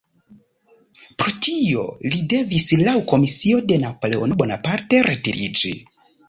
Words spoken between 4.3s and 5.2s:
Bonaparte